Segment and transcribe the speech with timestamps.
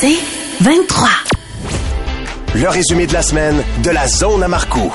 [0.00, 0.16] C'est
[0.62, 1.08] 23.
[2.54, 4.90] Le résumé de la semaine de la zone à Marcoux.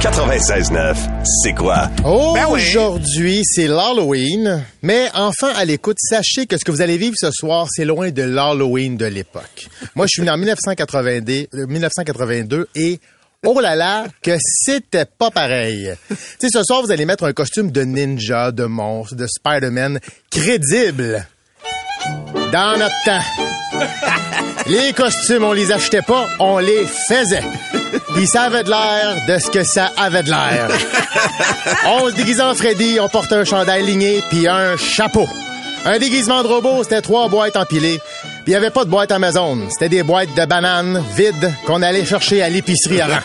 [0.00, 0.96] 96.9,
[1.44, 1.88] c'est quoi?
[2.50, 4.64] Aujourd'hui, c'est l'Halloween.
[4.82, 8.10] Mais enfants à l'écoute, sachez que ce que vous allez vivre ce soir, c'est loin
[8.10, 9.68] de l'Halloween de l'époque.
[9.94, 12.98] Moi, je suis né en 1982, euh, 1982 et
[13.46, 15.94] oh là là, que c'était pas pareil.
[16.08, 20.00] tu sais, ce soir, vous allez mettre un costume de ninja, de monstre, de Spider-Man
[20.32, 21.28] crédible.
[22.52, 23.20] Dans notre temps.
[24.66, 27.42] Les costumes, on les achetait pas, on les faisait.
[28.14, 30.68] Puis ça avait de l'air de ce que ça avait de l'air.
[31.86, 35.26] on se déguisait en Freddy, on portait un chandail ligné puis un chapeau.
[35.84, 38.00] Un déguisement de robot, c'était trois boîtes empilées.
[38.42, 41.82] Puis il y avait pas de boîte Amazon, c'était des boîtes de bananes vides qu'on
[41.82, 43.20] allait chercher à l'épicerie avant.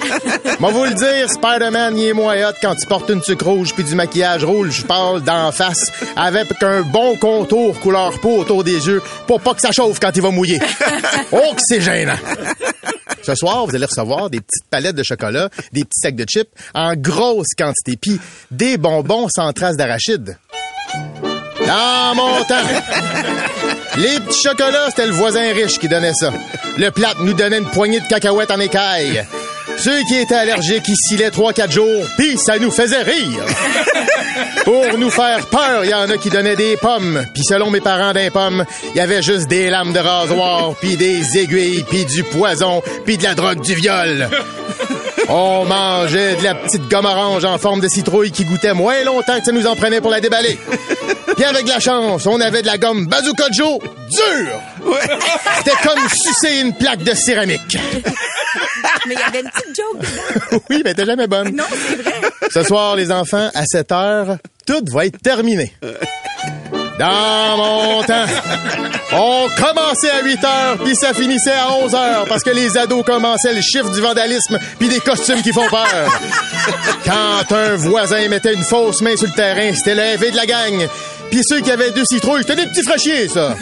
[0.60, 3.74] Moi vous le dire, Spider-Man, il est moins hot quand tu portes une sucre rouge
[3.74, 8.64] puis du maquillage rouge, je parle d'en face, avec un bon contour couleur peau autour
[8.64, 10.60] des yeux pour pas que ça chauffe quand il va mouiller.
[11.32, 12.14] Oh, que c'est gênant!
[13.22, 16.48] Ce soir, vous allez recevoir des petites palettes de chocolat, des petits sacs de chips
[16.74, 18.20] en grosse quantité, puis
[18.52, 20.38] des bonbons sans trace d'arachide.
[21.66, 22.54] Dans mon temps,
[23.96, 26.32] les petits chocolats, c'était le voisin riche qui donnait ça.
[26.76, 29.24] Le plat nous donnait une poignée de cacahuètes en écaille.
[29.78, 33.44] Ceux qui étaient allergiques, ils silaient 3-4 jours, puis ça nous faisait rire.
[34.64, 37.24] Pour nous faire peur, il y en a qui donnaient des pommes.
[37.34, 41.38] Puis selon mes parents d'un pomme, y avait juste des lames de rasoir, puis des
[41.38, 44.28] aiguilles, puis du poison, puis de la drogue du viol.
[45.28, 49.38] On mangeait de la petite gomme orange en forme de citrouille qui goûtait moins longtemps
[49.38, 50.58] que ça nous en prenait pour la déballer.
[51.34, 54.60] Puis avec de la chance, on avait de la gomme Bazooka Joe dure.
[55.58, 57.76] C'était comme sucer une plaque de céramique.
[59.08, 60.62] Mais il y avait une petite joke dedans.
[60.70, 61.54] oui, mais t'es jamais bonne.
[61.54, 62.14] Non, c'est vrai.
[62.52, 65.72] Ce soir, les enfants, à 7 heures, tout va être terminé.
[66.98, 68.24] Dans mon temps,
[69.12, 73.04] on commençait à 8 heures, puis ça finissait à 11 heures, parce que les ados
[73.04, 76.20] commençaient le chiffre du vandalisme, puis des costumes qui font peur.
[77.04, 80.88] Quand un voisin mettait une fausse main sur le terrain, c'était levé de la gang.
[81.30, 83.54] Puis ceux qui avaient deux citrouilles, c'était des petits fraîchiers, ça.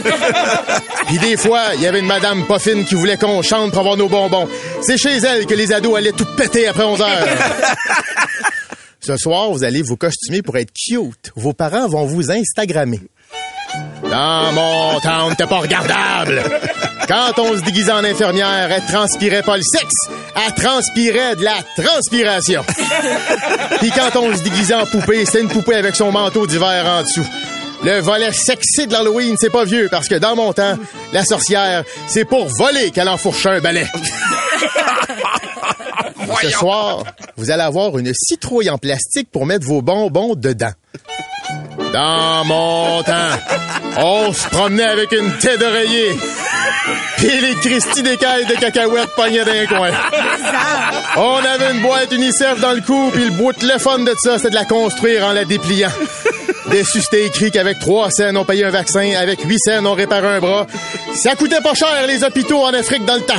[1.07, 3.81] Puis des fois, il y avait une madame pas fine qui voulait qu'on chante pour
[3.81, 4.49] avoir nos bonbons.
[4.83, 7.27] C'est chez elle que les ados allaient tout péter après 11 heures.
[9.01, 11.33] Ce soir, vous allez vous costumer pour être cute.
[11.37, 13.01] Vos parents vont vous Instagrammer.
[14.11, 16.43] Dans mon temps, on n'était pas regardable.
[17.09, 19.95] Quand on se déguisait en infirmière, elle transpirait pas le sexe,
[20.37, 22.65] elle transpirait de la transpiration.
[23.81, 27.03] Puis quand on se déguisait en poupée, c'était une poupée avec son manteau d'hiver en
[27.03, 27.27] dessous.
[27.83, 30.79] Le volet sexy de l'Halloween, c'est pas vieux, parce que dans mon temps,
[31.13, 33.87] la sorcière, c'est pour voler qu'elle enfourchait un balai.
[36.41, 37.05] Ce soir,
[37.37, 40.73] vous allez avoir une citrouille en plastique pour mettre vos bonbons dedans.
[41.95, 43.13] Dans mon temps,
[43.99, 46.19] on se promenait avec une tête d'oreiller.
[47.19, 49.91] Puis les Christy d'écailles de cacahuètes pognaient d'un coin.
[51.17, 54.39] On avait une boîte UNICEF dans le cou, puis le bout de téléphone de ça,
[54.39, 55.91] c'était de la construire en la dépliant.
[56.75, 60.27] Dessus, c'était écrit qu'avec 3 cents, on payait un vaccin, avec 8 cents, on réparait
[60.27, 60.67] un bras.
[61.15, 63.35] Ça coûtait pas cher, les hôpitaux en Afrique dans le temps.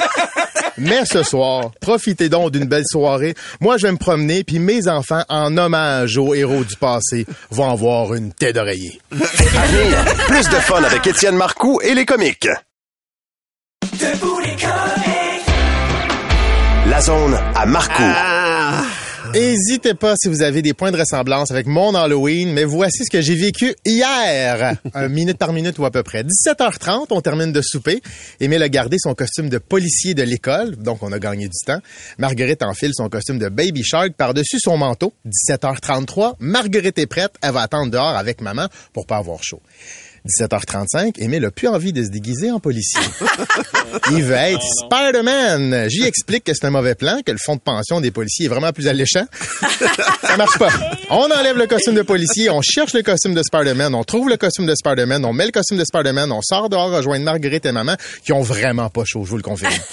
[0.78, 3.34] Mais ce soir, profitez donc d'une belle soirée.
[3.60, 7.70] Moi, je vais me promener, puis mes enfants, en hommage aux héros du passé, vont
[7.70, 9.02] avoir une tête d'oreiller.
[9.10, 12.48] Plus de fun avec Étienne Marcoux et les comiques.
[16.88, 18.45] La zone à Marcoux.
[19.38, 23.10] Hésitez pas si vous avez des points de ressemblance avec mon Halloween, mais voici ce
[23.10, 26.22] que j'ai vécu hier, un minute par minute ou à peu près.
[26.22, 28.00] 17h30, on termine de souper.
[28.40, 31.82] Émile a gardé son costume de policier de l'école, donc on a gagné du temps.
[32.16, 35.12] Marguerite enfile son costume de Baby Shark par-dessus son manteau.
[35.50, 39.60] 17h33, Marguerite est prête, elle va attendre dehors avec maman pour pas avoir chaud.
[40.26, 43.00] 17h35, Émile a plus envie de se déguiser en policier.
[44.12, 45.86] Il veut être Spider-Man.
[45.88, 48.48] J'y explique que c'est un mauvais plan, que le fonds de pension des policiers est
[48.48, 49.24] vraiment plus alléchant.
[50.22, 50.68] Ça marche pas.
[51.10, 54.36] On enlève le costume de policier, on cherche le costume de Spider-Man, on trouve le
[54.36, 57.72] costume de Spider-Man, on met le costume de Spider-Man, on sort dehors rejoindre Marguerite et
[57.72, 57.94] maman
[58.24, 59.72] qui ont vraiment pas chaud, je vous le confirme.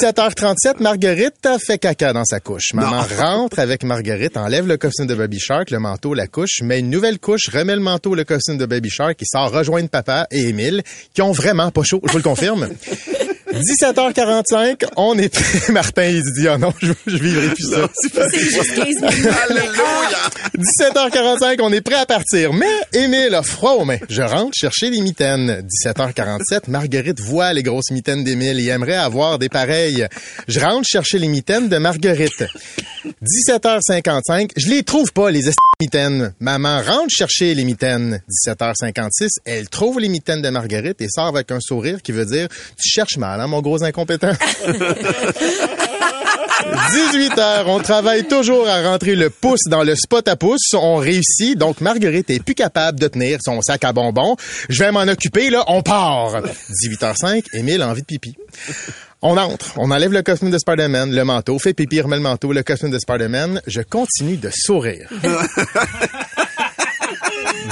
[0.00, 2.72] 17h37, Marguerite a fait caca dans sa couche.
[2.74, 6.78] Maman rentre avec Marguerite, enlève le costume de Baby Shark, le manteau, la couche, met
[6.78, 10.26] une nouvelle couche, remet le manteau, le costume de Baby Shark, qui sort rejoindre papa
[10.30, 10.82] et Émile,
[11.14, 12.68] qui ont vraiment pas chaud, je vous le confirme.
[13.50, 15.72] 17h45, on est prêt.
[15.72, 17.88] Martin, il se dit, oh non, je, je vivrai plus ça.
[18.00, 19.28] C'est juste 15 minutes.
[20.56, 22.52] 17h45, on est prêt à partir.
[22.52, 23.98] Mais Émile a froid aux mains.
[24.08, 25.66] Je rentre chercher les mitaines.
[25.84, 30.06] 17h47, Marguerite voit les grosses mitaines d'Émile et aimerait avoir des pareilles.
[30.46, 32.44] Je rentre chercher les mitaines de Marguerite.
[33.48, 36.34] 17h55, je les trouve pas, les esti- mitaines.
[36.40, 38.22] Maman rentre chercher les mitaines.
[38.46, 42.48] 17h56, elle trouve les mitaines de Marguerite et sort avec un sourire qui veut dire,
[42.48, 44.32] tu cherches mal, hein, mon gros incompétent.
[46.92, 50.74] 18 heures, on travaille toujours à rentrer le pouce dans le spot à pouce.
[50.74, 54.36] On réussit, donc Marguerite est plus capable de tenir son sac à bonbons.
[54.68, 56.42] Je vais m'en occuper, là, on part.
[56.42, 58.36] 18h05, Émile a envie de pipi.
[59.22, 62.54] On entre, on enlève le costume de Spider-Man, le manteau, fait pipi, remet le manteau,
[62.54, 63.60] le costume de Spider-Man.
[63.66, 65.10] Je continue de sourire.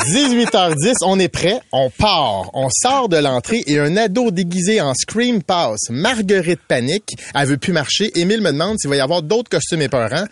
[0.08, 2.50] 18h10, on est prêt, on part.
[2.52, 5.88] On sort de l'entrée et un ado déguisé en Scream passe.
[5.88, 8.10] Marguerite panique, elle veut plus marcher.
[8.18, 10.26] Émile me demande s'il va y avoir d'autres costumes épeurants.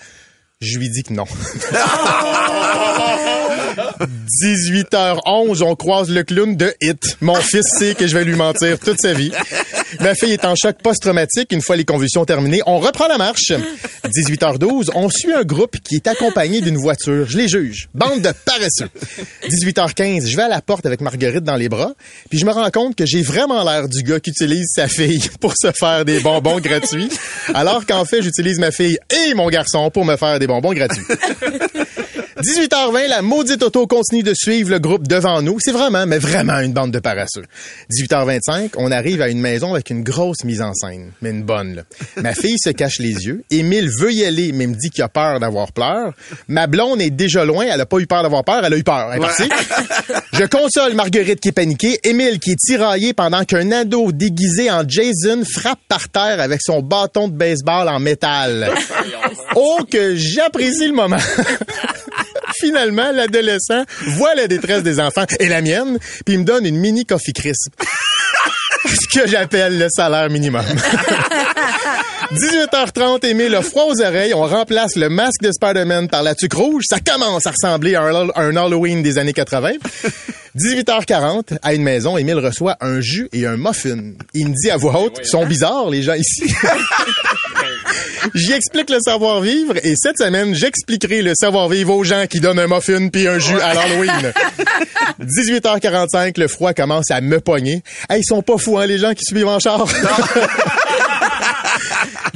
[0.60, 1.24] Je lui dis que non.
[3.76, 7.16] 18h11, on croise le clown de Hit.
[7.20, 9.32] Mon fils sait que je vais lui mentir toute sa vie.
[10.00, 12.60] Ma fille est en choc post-traumatique une fois les convulsions terminées.
[12.66, 13.52] On reprend la marche.
[14.04, 17.26] 18h12, on suit un groupe qui est accompagné d'une voiture.
[17.28, 17.88] Je les juge.
[17.94, 18.88] Bande de paresseux.
[19.48, 21.92] 18h15, je vais à la porte avec Marguerite dans les bras,
[22.30, 25.28] puis je me rends compte que j'ai vraiment l'air du gars qui utilise sa fille
[25.40, 27.08] pour se faire des bonbons gratuits,
[27.54, 31.04] alors qu'en fait, j'utilise ma fille et mon garçon pour me faire des bonbons gratuits.
[32.42, 35.56] 18h20, la maudite auto continue de suivre le groupe devant nous.
[35.58, 37.44] C'est vraiment, mais vraiment une bande de paresseux.
[37.90, 41.76] 18h25, on arrive à une maison avec une grosse mise en scène, mais une bonne.
[41.76, 41.82] Là.
[42.16, 43.42] Ma fille se cache les yeux.
[43.50, 46.12] Émile veut y aller, mais me dit qu'il a peur d'avoir peur.
[46.46, 47.64] Ma blonde est déjà loin.
[47.72, 48.62] Elle a pas eu peur d'avoir peur.
[48.62, 49.10] Elle a eu peur.
[49.12, 49.48] Elle est partie.
[50.34, 51.98] Je console Marguerite qui est paniquée.
[52.04, 56.82] Émile qui est tiraillé pendant qu'un ado déguisé en Jason frappe par terre avec son
[56.82, 58.70] bâton de baseball en métal.
[59.54, 61.16] Oh, que j'apprécie le moment.
[62.60, 66.78] Finalement, l'adolescent voit la détresse des enfants et la mienne, puis il me donne une
[66.78, 67.72] mini coffee crisp.
[68.86, 70.64] Ce que j'appelle le salaire minimum.
[72.32, 74.34] 18h30, Émile a froid aux oreilles.
[74.34, 76.84] On remplace le masque de Spider-Man par la tuque rouge.
[76.88, 79.72] Ça commence à ressembler à un, un Halloween des années 80.
[80.56, 84.12] 18h40, à une maison, Émile reçoit un jus et un muffin.
[84.32, 86.44] Il me dit à voix haute, ils sont bizarres, les gens ici.
[88.34, 92.66] J'y explique le savoir-vivre et cette semaine, j'expliquerai le savoir-vivre aux gens qui donnent un
[92.66, 94.32] muffin puis un jus à l'Halloween.
[95.20, 97.82] 18h45, le froid commence à me pogner.
[98.08, 99.86] Hey, ils sont pas fous, hein, les gens qui suivent en char?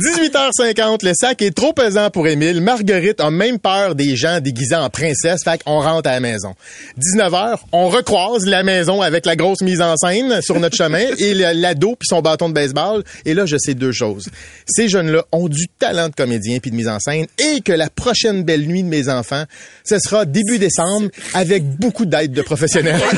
[0.01, 2.63] 18h50, le sac est trop pesant pour Émile.
[2.63, 6.55] Marguerite a même peur des gens déguisés en princesse, fait qu'on rentre à la maison.
[6.99, 11.35] 19h, on recroise la maison avec la grosse mise en scène sur notre chemin et
[11.35, 13.05] l'ado puis son bâton de baseball.
[13.27, 14.31] Et là, je sais deux choses.
[14.67, 17.91] Ces jeunes-là ont du talent de comédien puis de mise en scène et que la
[17.91, 19.45] prochaine belle nuit de mes enfants,
[19.85, 23.03] ce sera début décembre avec beaucoup d'aide de professionnels.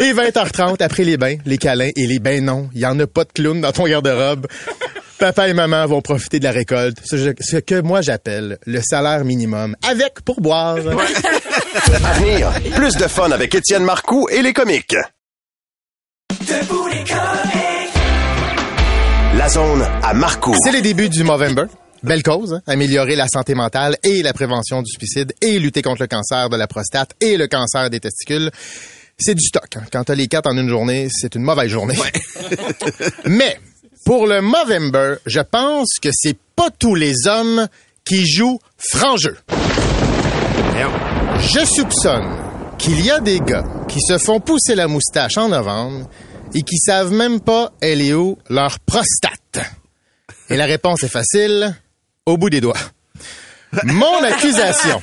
[0.00, 3.06] Et 20h30, après les bains, les câlins et les bains non, il y en a
[3.06, 4.46] pas de clown dans ton garde-robe.
[5.24, 9.24] Papa et maman vont profiter de la récolte, ce, ce que moi j'appelle le salaire
[9.24, 10.76] minimum, avec pour boire.
[10.76, 14.94] À venir, plus de fun avec Étienne Marcoux et les comiques.
[19.38, 20.54] La zone à Marcoux.
[20.62, 21.64] C'est les débuts du Movember.
[22.02, 22.62] Belle cause, hein?
[22.66, 26.56] améliorer la santé mentale et la prévention du suicide et lutter contre le cancer de
[26.58, 28.50] la prostate et le cancer des testicules.
[29.16, 29.74] C'est du stock.
[29.76, 29.84] hein.
[29.90, 31.96] Quand t'as les quatre en une journée, c'est une mauvaise journée.
[33.24, 33.58] Mais
[34.04, 37.68] pour le Movember, je pense que c'est pas tous les hommes
[38.04, 39.36] qui jouent franc jeu.
[41.38, 42.36] Je soupçonne
[42.78, 46.08] qu'il y a des gars qui se font pousser la moustache en novembre
[46.54, 49.60] et qui savent même pas elle est où leur prostate.
[50.50, 51.74] Et la réponse est facile,
[52.26, 52.76] au bout des doigts.
[53.84, 55.00] Mon accusation.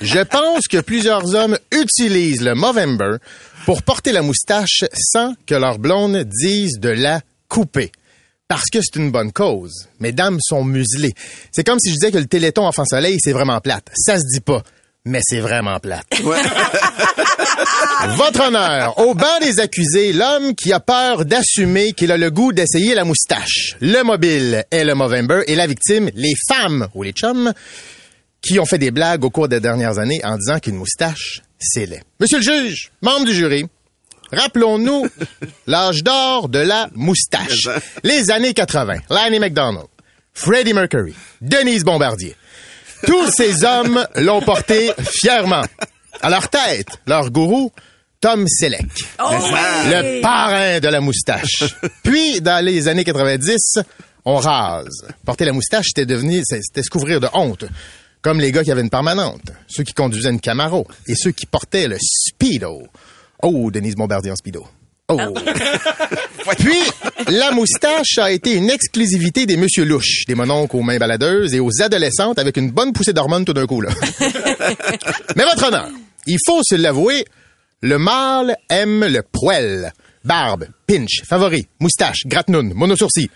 [0.00, 3.16] Je pense que plusieurs hommes utilisent le Movember
[3.64, 7.20] pour porter la moustache sans que leur blonde dise de la
[7.54, 7.92] couper.
[8.48, 9.88] Parce que c'est une bonne cause.
[10.00, 11.14] Mesdames sont muselées.
[11.52, 13.86] C'est comme si je disais que le téléthon enfant soleil, c'est vraiment plate.
[13.94, 14.62] Ça se dit pas.
[15.04, 16.06] mais c'est vraiment plate.
[18.16, 22.52] Votre honneur, au banc des accusés, l'homme qui a peur d'assumer qu'il a le goût
[22.52, 23.76] d'essayer la moustache.
[23.80, 27.52] Le mobile est le Movember et la victime, les femmes ou les chums,
[28.42, 31.86] qui ont fait des blagues au cours des dernières années en disant qu'une moustache, c'est
[31.86, 32.02] laid.
[32.18, 33.66] Monsieur le juge, membre du jury,
[34.34, 35.06] rappelons-nous
[35.66, 37.68] l'âge d'or de la moustache.
[38.02, 38.96] Les années 80.
[39.10, 39.86] Lanny McDonald,
[40.32, 42.36] Freddie Mercury, Denise Bombardier.
[43.06, 45.62] Tous ces hommes l'ont porté fièrement.
[46.20, 47.72] À leur tête, leur gourou,
[48.20, 48.86] Tom Selleck,
[49.18, 51.64] le parrain de la moustache.
[52.02, 53.78] Puis, dans les années 90,
[54.24, 55.06] on rase.
[55.26, 57.66] Porter la moustache, c'était devenu, c'était se couvrir de honte.
[58.22, 61.44] Comme les gars qui avaient une permanente, ceux qui conduisaient une Camaro et ceux qui
[61.44, 62.84] portaient le Speedo.
[63.46, 64.66] Oh, Denise Bombardier en Speedo.
[65.08, 65.18] Oh.
[66.58, 66.78] Puis,
[67.28, 71.60] la moustache a été une exclusivité des monsieur louches, des mononcles aux mains baladeuses et
[71.60, 73.90] aux adolescentes avec une bonne poussée d'hormones tout d'un coup, là.
[75.36, 75.90] Mais votre honneur,
[76.26, 77.26] il faut se l'avouer,
[77.82, 79.92] le mâle aime le poil.
[80.24, 83.28] Barbe, pinch, favori, moustache, gratte-noune, monosourcil.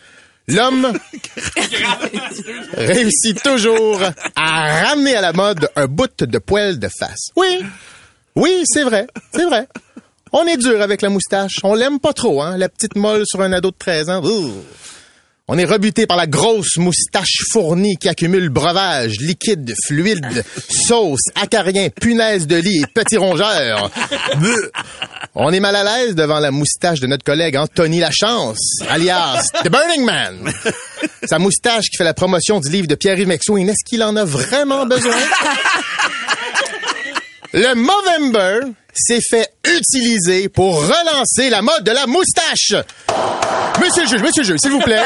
[0.46, 0.90] L'homme
[2.78, 4.00] réussit toujours
[4.34, 7.26] à ramener à la mode un bout de poil de face.
[7.36, 7.62] Oui,
[8.38, 9.66] oui, c'est vrai, c'est vrai.
[10.32, 11.56] On est dur avec la moustache.
[11.62, 14.24] On l'aime pas trop, hein, la petite molle sur un ado de 13 ans.
[14.24, 14.52] Ouh.
[15.50, 21.88] On est rebuté par la grosse moustache fournie qui accumule breuvage, liquide, fluide, sauce, acarien,
[21.88, 23.90] punaise de lit et petits rongeurs.
[25.34, 29.70] On est mal à l'aise devant la moustache de notre collègue Anthony Lachance, alias The
[29.70, 30.52] Burning Man.
[31.24, 34.84] Sa moustache qui fait la promotion du livre de Pierre-Yves est-ce qu'il en a vraiment
[34.84, 35.16] besoin?
[37.54, 42.74] Le Movember s'est fait utiliser pour relancer la mode de la moustache.
[43.80, 45.02] Monsieur le juge, monsieur le juge, s'il vous plaît.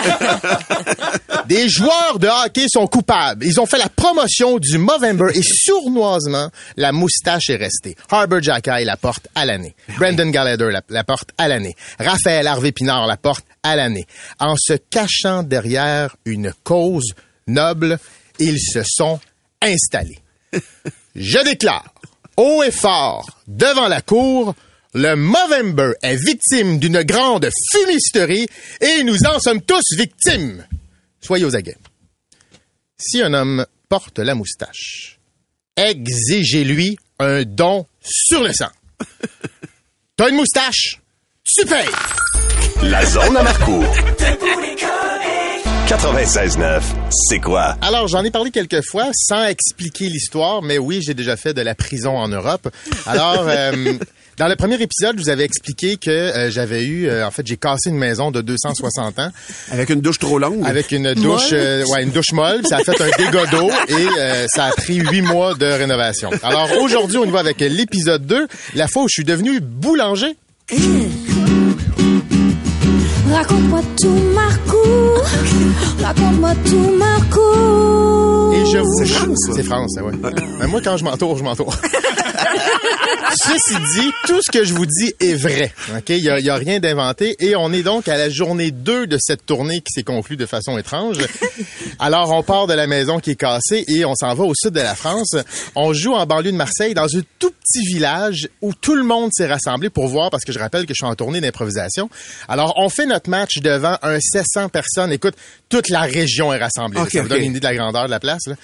[1.46, 3.44] Des joueurs de hockey sont coupables.
[3.44, 7.96] Ils ont fait la promotion du Movember et sournoisement, la moustache est restée.
[8.11, 9.75] Harbour Jackay la porte à l'année.
[9.99, 11.76] Brendan Gallagher la, la porte à l'année.
[11.99, 14.06] Raphaël Harvey Pinard la porte à l'année.
[14.40, 17.12] En se cachant derrière une cause
[17.46, 17.99] noble,
[18.38, 19.20] ils se sont
[19.61, 20.18] installés.
[21.14, 21.92] Je déclare
[22.42, 24.54] haut et fort devant la cour,
[24.94, 28.46] le Movember est victime d'une grande fumisterie
[28.80, 30.64] et nous en sommes tous victimes.
[31.20, 31.78] Soyez aux aguets.
[32.99, 35.18] Si un homme porte la moustache,
[35.76, 38.70] exigez-lui un don sur le sang.
[40.16, 41.00] T'as une moustache?
[41.44, 41.88] Tu payes!
[42.82, 43.94] La zone à Marcourt.
[45.92, 46.80] 96.9,
[47.11, 47.76] c'est quoi?
[47.82, 51.61] Alors, j'en ai parlé quelques fois sans expliquer l'histoire, mais oui, j'ai déjà fait de
[51.61, 52.66] la prison en Europe.
[53.04, 53.92] Alors, euh,
[54.38, 57.46] dans le premier épisode, je vous avais expliqué que euh, j'avais eu, euh, en fait,
[57.46, 59.30] j'ai cassé une maison de 260 ans
[59.70, 60.64] Avec une douche trop longue.
[60.64, 62.66] avec une douche, euh, ouais, une douche molle.
[62.66, 66.30] Ça a fait un dégât d'eau et euh, ça a pris huit mois de rénovation.
[66.42, 70.37] Alors aujourd'hui, on y va avec l'épisode 2, la fois où je suis devenu boulanger.
[73.32, 74.78] Raconte-moi tout, Marco.
[76.02, 78.52] Raconte-moi tout, Marco.
[78.52, 78.98] Et je vous...
[78.98, 79.52] C'est France, ça.
[79.54, 80.30] C'est France, ouais.
[80.60, 81.74] Mais moi, quand je m'entoure, je m'entoure.
[83.34, 85.72] Ceci dit, tout ce que je vous dis est vrai.
[85.96, 86.10] OK?
[86.10, 87.36] Il y a, a rien d'inventé.
[87.40, 90.46] Et on est donc à la journée 2 de cette tournée qui s'est conclue de
[90.46, 91.18] façon étrange.
[91.98, 94.72] Alors, on part de la maison qui est cassée et on s'en va au sud
[94.72, 95.36] de la France.
[95.74, 99.30] On joue en banlieue de Marseille dans un tout petit village où tout le monde
[99.32, 102.10] s'est rassemblé pour voir parce que je rappelle que je suis en tournée d'improvisation.
[102.48, 105.12] Alors, on fait notre match devant un 700 personnes.
[105.12, 105.34] Écoute,
[105.72, 107.00] toute la région est rassemblée.
[107.10, 108.42] Ça vous donne une idée de la grandeur de la place.
[108.46, 108.54] là.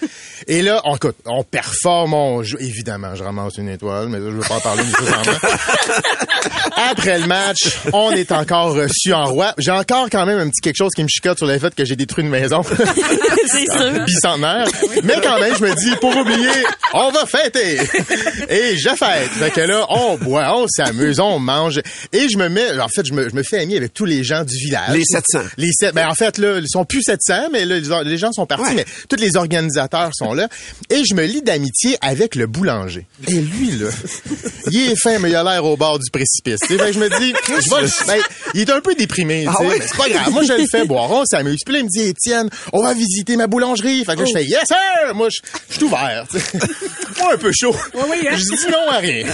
[0.47, 2.57] Et là, on, écoute, on performe, on joue.
[2.59, 4.83] Évidemment, je ramasse une étoile, mais ça, je veux pas en parler.
[6.75, 9.53] Après le match, on est encore reçu en roi.
[9.57, 11.83] J'ai encore quand même un petit quelque chose qui me chicote sur le fait que
[11.83, 12.61] j'ai détruit une maison.
[13.47, 14.03] C'est sûr.
[14.05, 14.67] bicentenaire.
[15.03, 16.49] Mais quand même, je me dis, pour oublier,
[16.93, 17.79] on va fêter.
[18.49, 19.29] Et je fête.
[19.39, 21.79] Fait que là, on boit, on s'amuse, on mange.
[22.13, 24.23] Et je me mets, en fait, je me, je me fais ami avec tous les
[24.23, 24.91] gens du village.
[24.91, 25.39] Les 700.
[25.57, 28.45] Les sept- ben en fait, là, ils sont plus 700, mais là, les gens sont
[28.45, 28.73] partis, Ouais.
[28.75, 30.47] mais tous les organisateurs sont là.
[30.89, 33.05] Et je me lie d'amitié avec le boulanger.
[33.27, 33.87] Et lui, là,
[34.71, 36.59] il est fin, mais il a l'air au bord du précipice.
[36.67, 38.21] Que je me dis, je vais le- ben,
[38.53, 39.79] il est un peu déprimé, Ah ouais?
[39.81, 40.31] c'est pas grave.
[40.31, 41.59] Moi, je le fais boire, on s'amuse.
[41.65, 44.03] Puis là, il me dit, Étienne, on va visiter ma boulangerie.
[44.05, 45.13] Fait que là, je fais, yes, sir!
[45.15, 45.39] Moi, je
[45.69, 46.25] je suis ouvert.
[47.19, 47.75] Moi, un peu chaud.
[47.93, 49.25] Je dis non à rien.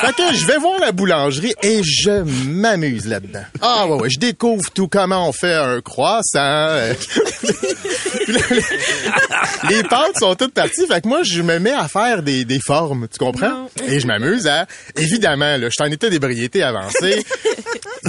[0.00, 3.44] fait que je vais voir la boulangerie et je m'amuse là-dedans.
[3.60, 6.40] Ah, ouais, ouais, je découvre tout comment on fait un croissant.
[9.68, 10.86] les pâtes sont toutes parties.
[10.86, 13.68] Fait que moi, je me mets à faire des, des formes, tu comprends?
[13.86, 14.66] Et je m'amuse à,
[14.96, 17.24] évidemment, là, je suis en état d'ébriété avancé.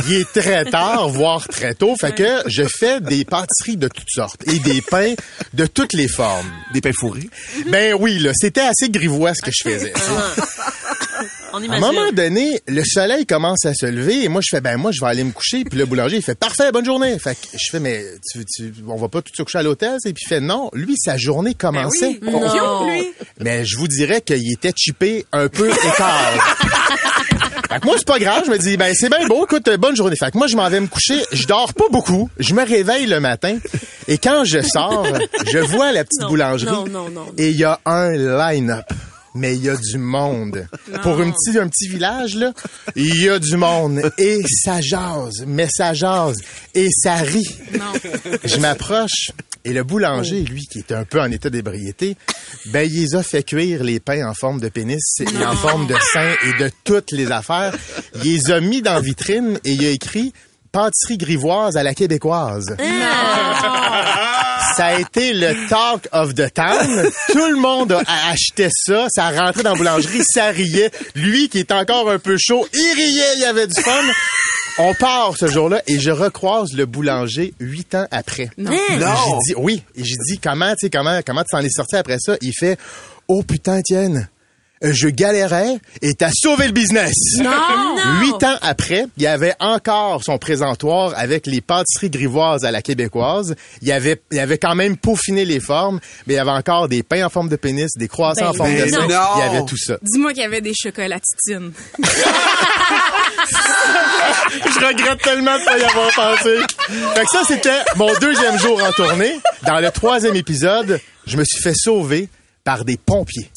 [0.07, 1.95] Il est très tard, voire très tôt.
[1.99, 5.13] Fait que je fais des pâtisseries de toutes sortes et des pains
[5.53, 6.49] de toutes les formes.
[6.73, 7.29] Des pains fourrés?
[7.67, 9.93] Ben oui, là, c'était assez grivois ce que je faisais.
[11.67, 14.61] On À un moment donné, le soleil commence à se lever et moi je fais
[14.61, 17.17] ben moi je vais aller me coucher puis le boulanger il fait parfait bonne journée.
[17.19, 19.97] Fait que je fais mais tu, tu on va pas tout se coucher à l'hôtel
[20.05, 22.19] et puis il fait non, lui sa journée commençait.
[22.21, 22.87] Non.
[23.39, 26.57] Mais je vous dirais qu'il était chippé un peu écart.
[27.71, 28.43] Fait que moi, c'est pas grave.
[28.45, 29.45] Je me dis, ben, c'est bien beau.
[29.45, 30.17] Écoute, bonne journée.
[30.17, 31.21] Fait que moi, je m'en vais me coucher.
[31.31, 32.29] Je dors pas beaucoup.
[32.37, 33.57] Je me réveille le matin.
[34.09, 35.07] Et quand je sors,
[35.49, 36.69] je vois la petite Non, boulangerie.
[36.71, 37.25] non, non, non.
[37.37, 38.83] Et il y a un line-up.
[39.33, 40.67] Mais il y a du monde.
[41.03, 42.53] Pour une petit, un petit village, là,
[42.95, 44.01] il y a du monde.
[44.17, 45.45] Et ça jase.
[45.47, 46.37] Mais ça jase.
[46.73, 47.47] Et ça rit.
[48.43, 49.31] Je m'approche.
[49.63, 52.17] Et le boulanger, lui, qui était un peu en état d'ébriété,
[52.67, 55.85] ben, il les a fait cuire les pains en forme de pénis et en forme
[55.85, 57.75] de sein et de toutes les affaires.
[58.15, 60.33] Il les a mis dans la vitrine et il a écrit
[60.71, 62.75] pâtisserie grivoise à la québécoise.
[64.75, 67.09] Ça a été le talk of the town.
[67.31, 69.07] Tout le monde a acheté ça.
[69.09, 70.91] Ça a rentré dans la boulangerie, ça riait.
[71.13, 73.91] Lui, qui est encore un peu chaud, il riait, il y avait du fun.
[74.77, 78.49] On part ce jour-là et je recroise le boulanger huit ans après.
[78.57, 78.71] Non.
[78.71, 78.97] J'ai
[79.47, 79.83] dit, oui.
[79.95, 82.37] Et j'ai dit, comment, tu sais, comment, comment tu t'en es sorti après ça?
[82.41, 82.79] Il fait,
[83.27, 84.29] oh putain, Étienne,
[84.81, 87.13] je galérais et t'as sauvé le business.
[87.37, 87.51] Non.
[88.21, 92.81] Huit ans après, il y avait encore son présentoir avec les pâtisseries grivoises à la
[92.81, 93.55] québécoise.
[93.81, 96.49] Il y avait, il y avait quand même peaufiné les formes, mais il y avait
[96.51, 99.07] encore des pains en forme de pénis, des croissants en Ben forme de ben sein.
[99.07, 99.25] non.
[99.35, 99.97] Il y avait tout ça.
[100.01, 101.71] Dis-moi qu'il y avait des chocolatines.
[104.65, 106.57] Je regrette tellement de pas y avoir pensé.
[107.15, 109.33] Fait que ça, c'était mon deuxième jour en tournée.
[109.65, 112.29] Dans le troisième épisode, je me suis fait sauver
[112.63, 113.49] par des pompiers.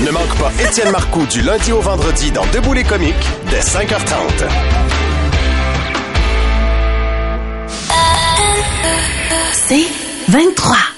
[0.00, 4.48] Ne manque pas Étienne Marcoux du lundi au vendredi dans Debout les comiques dès 5h30.
[9.52, 9.86] C'est
[10.28, 10.91] 23.